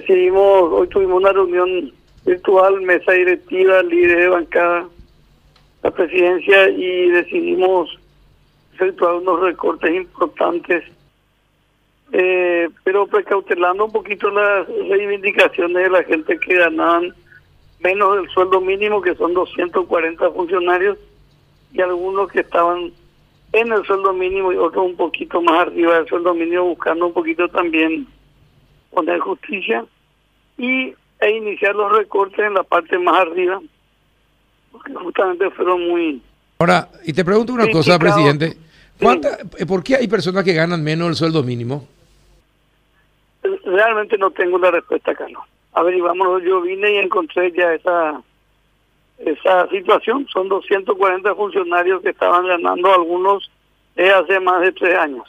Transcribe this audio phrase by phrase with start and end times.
[0.00, 1.92] decidimos, hoy tuvimos una reunión
[2.24, 4.88] virtual, mesa directiva, líder de bancada,
[5.82, 7.98] la presidencia y decidimos
[8.74, 10.84] efectuar unos recortes importantes,
[12.12, 17.12] eh, pero precautelando un poquito las reivindicaciones de la gente que ganaban
[17.80, 20.98] menos del sueldo mínimo, que son 240 funcionarios,
[21.72, 22.92] y algunos que estaban
[23.52, 27.12] en el sueldo mínimo y otros un poquito más arriba del sueldo mínimo, buscando un
[27.12, 28.06] poquito también
[28.90, 29.84] poner justicia
[30.56, 33.60] y e iniciar los recortes en la parte más arriba,
[34.70, 36.22] porque justamente fueron muy...
[36.58, 38.56] Ahora, y te pregunto una cosa, presidente,
[39.00, 41.86] ¿cuánta, ¿por qué hay personas que ganan menos del sueldo mínimo?
[43.64, 45.42] Realmente no tengo la respuesta, Carlos.
[45.72, 48.22] Averiguámoslo, yo vine y encontré ya esa
[49.18, 50.26] esa situación.
[50.32, 53.50] Son 240 funcionarios que estaban ganando algunos
[53.96, 55.24] hace más de tres años.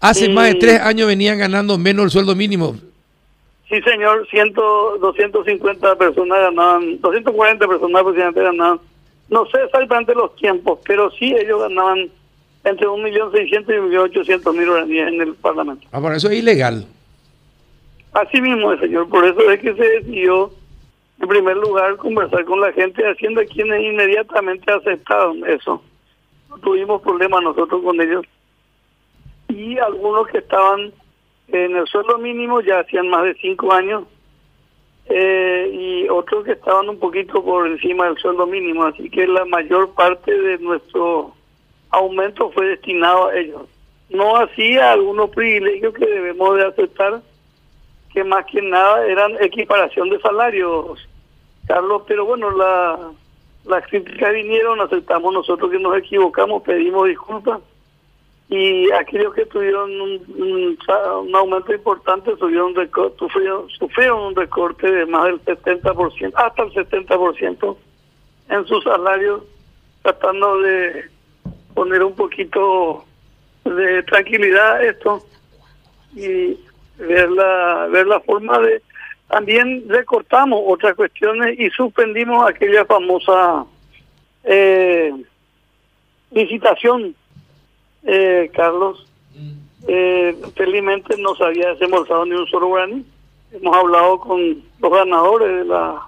[0.00, 2.76] Hace más de tres años venían ganando menos el sueldo mínimo.
[3.68, 8.80] Sí, señor, 100, 250 personas ganaban, 240 personas aproximadamente ganaban.
[9.28, 12.08] No sé exactamente los tiempos, pero sí ellos ganaban
[12.64, 15.86] entre 1.600.000 y 1.800.000 en el Parlamento.
[15.92, 16.86] Ah, por eso es ilegal.
[18.12, 20.50] Así mismo, señor, por eso es que se decidió,
[21.20, 25.82] en primer lugar, conversar con la gente, haciendo quienes inmediatamente aceptaron eso.
[26.48, 28.24] No tuvimos problemas nosotros con ellos.
[29.78, 30.92] Algunos que estaban
[31.48, 34.04] en el sueldo mínimo ya hacían más de cinco años
[35.06, 39.44] eh, y otros que estaban un poquito por encima del sueldo mínimo, así que la
[39.46, 41.32] mayor parte de nuestro
[41.90, 43.62] aumento fue destinado a ellos.
[44.10, 47.22] No así a algunos privilegios que debemos de aceptar,
[48.12, 51.08] que más que nada eran equiparación de salarios,
[51.66, 53.10] Carlos, pero bueno, la,
[53.64, 57.60] las críticas vinieron, aceptamos nosotros que nos equivocamos, pedimos disculpas
[58.50, 60.78] y aquellos que tuvieron un,
[61.34, 62.74] aumento importante sufrieron,
[63.78, 67.76] sufrieron un recorte de más del 70%, hasta el 70%
[68.48, 69.42] en sus salarios,
[70.02, 71.10] tratando de
[71.74, 73.04] poner un poquito
[73.64, 75.26] de tranquilidad a esto
[76.14, 76.58] y
[76.96, 78.82] ver la, ver la forma de...
[79.28, 83.66] También recortamos otras cuestiones y suspendimos aquella famosa
[84.44, 85.12] eh,
[86.30, 87.14] licitación
[88.04, 89.06] eh, Carlos,
[89.86, 93.08] eh, felizmente no se había desembolsado ni un solo granito.
[93.52, 96.02] Hemos hablado con los ganadores de la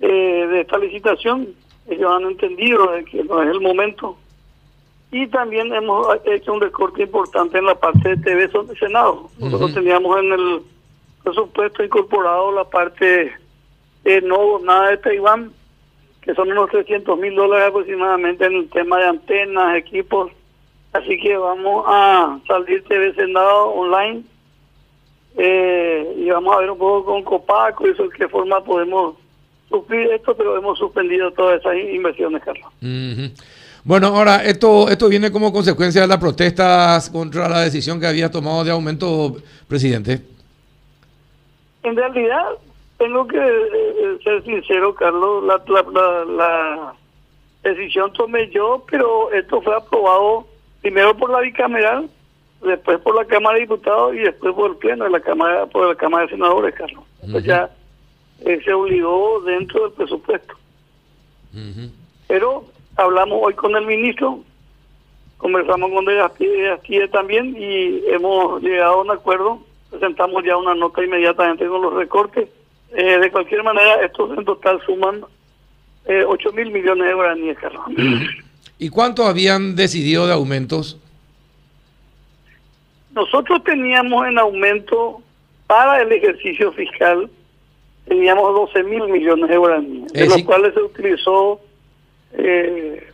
[0.00, 1.48] eh, de esta licitación.
[1.88, 4.16] Ellos han entendido que no es el momento.
[5.10, 9.30] Y también hemos hecho un recorte importante en la parte de TV Senado.
[9.38, 10.62] Nosotros teníamos en el
[11.22, 13.32] presupuesto incorporado la parte
[14.04, 15.52] de no nada de Taiwán,
[16.22, 20.32] que son unos 300 mil dólares aproximadamente en el tema de antenas, equipos
[20.96, 24.22] Así que vamos a salir TV Senado online
[25.36, 29.16] eh, y vamos a ver un poco con Copaco y de qué forma podemos
[29.68, 32.72] suplir esto, pero hemos suspendido todas esas inversiones, Carlos.
[33.84, 38.30] Bueno, ahora, esto esto viene como consecuencia de las protestas contra la decisión que había
[38.30, 39.36] tomado de aumento,
[39.68, 40.22] presidente.
[41.82, 42.46] En realidad,
[42.96, 46.94] tengo que eh, ser sincero, Carlos, la, la, la
[47.62, 50.46] decisión tomé yo, pero esto fue aprobado
[50.82, 52.08] primero por la bicameral,
[52.62, 55.88] después por la Cámara de Diputados y después por el Pleno de la Cámara, por
[55.88, 57.04] la Cámara de Senadores, Carlos.
[57.22, 57.70] Entonces ya
[58.44, 60.54] eh, se obligó dentro del presupuesto.
[62.28, 62.66] Pero
[62.96, 64.40] hablamos hoy con el ministro,
[65.38, 69.60] conversamos con De Gasquille también y hemos llegado a un acuerdo,
[69.90, 72.48] presentamos ya una nota inmediatamente con los recortes.
[72.92, 75.24] Eh, de cualquier manera, estos en total suman
[76.06, 77.84] eh, 8 mil millones de guaraníes, Carlos.
[78.78, 80.98] ¿Y cuánto habían decidido de aumentos?
[83.12, 85.22] Nosotros teníamos en aumento
[85.66, 87.30] para el ejercicio fiscal,
[88.06, 91.60] teníamos 12 mil millones de euros, de los cuales se utilizó
[92.32, 93.10] eh,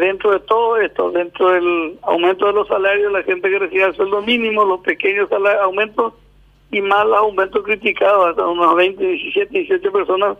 [0.00, 3.94] dentro de todo esto, dentro del aumento de los salarios, la gente que recibía el
[3.94, 5.30] sueldo mínimo, los pequeños
[5.62, 6.14] aumentos
[6.72, 10.38] y más los aumentos criticados, hasta unos 20, 17, 18 personas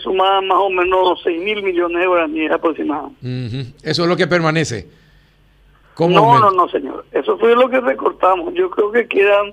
[0.00, 3.72] sumaba más o menos 6 mil millones de guaraníes aproximadamente.
[3.82, 4.88] Eso es lo que permanece.
[5.98, 7.04] no, no, no, señor.
[7.12, 8.54] Eso fue lo que recortamos.
[8.54, 9.52] Yo creo que quedan,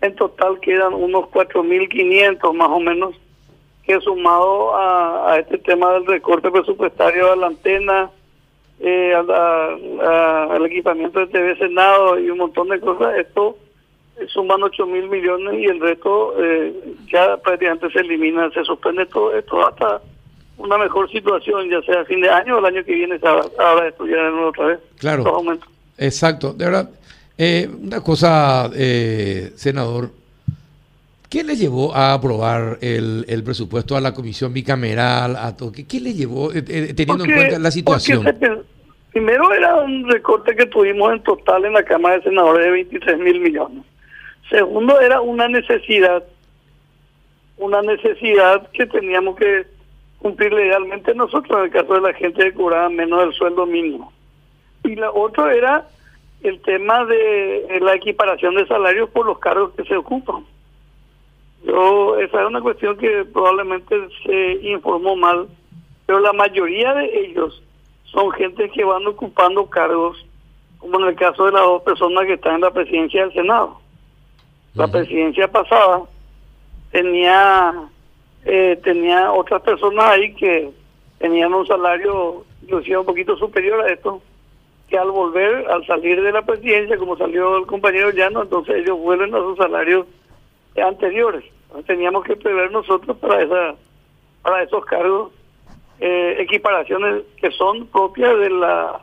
[0.00, 3.14] en total quedan unos 4.500 más o menos,
[3.84, 8.10] que sumado a, este tema del recorte presupuestario a la antena,
[8.80, 13.56] eh, al equipamiento de TV Senado y un montón de cosas, esto
[14.28, 19.34] suman 8 mil millones y el resto eh, ya prácticamente se elimina, se suspende todo
[19.34, 20.00] esto hasta
[20.58, 23.88] una mejor situación, ya sea a fin de año o el año que viene de
[23.88, 24.78] estudiar de nuevo otra vez.
[24.98, 25.42] Claro.
[25.96, 26.52] Exacto.
[26.52, 26.90] De verdad,
[27.38, 30.10] eh, una cosa, eh, senador,
[31.30, 35.36] ¿Qué le llevó a aprobar el, presupuesto a la comisión bicameral?
[35.36, 35.70] A todo?
[35.70, 38.26] ¿Qué, le llevó, eh, eh, teniendo en cuenta la situación?
[39.12, 43.18] primero era un recorte que tuvimos en total en la Cámara de Senadores de 23
[43.20, 43.84] mil millones.
[44.50, 46.24] Segundo, era una necesidad,
[47.56, 49.64] una necesidad que teníamos que
[50.18, 54.12] cumplir legalmente nosotros en el caso de la gente que cobraba menos del sueldo mínimo.
[54.84, 55.88] Y la otra era
[56.42, 60.44] el tema de la equiparación de salarios por los cargos que se ocupan.
[61.64, 65.46] Yo, esa es una cuestión que probablemente se informó mal,
[66.06, 67.62] pero la mayoría de ellos
[68.04, 70.26] son gente que van ocupando cargos,
[70.78, 73.78] como en el caso de las dos personas que están en la presidencia del Senado.
[74.74, 76.02] La presidencia pasada
[76.92, 77.74] tenía
[78.44, 80.70] eh, tenía otras personas ahí que
[81.18, 84.22] tenían un salario inclusive un poquito superior a esto,
[84.88, 88.98] que al volver, al salir de la presidencia, como salió el compañero Llano, entonces ellos
[88.98, 90.06] vuelven a sus salarios
[90.76, 91.44] anteriores.
[91.86, 93.74] teníamos que prever nosotros para esa
[94.42, 95.32] para esos cargos
[96.00, 99.00] eh, equiparaciones que son propias de la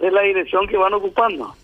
[0.00, 1.54] de la dirección que van ocupando.